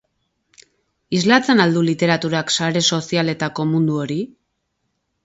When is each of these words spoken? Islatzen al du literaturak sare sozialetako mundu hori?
Islatzen 1.17 1.61
al 1.65 1.75
du 1.77 1.83
literaturak 1.87 2.53
sare 2.55 2.81
sozialetako 2.95 3.67
mundu 3.75 4.01
hori? 4.05 4.19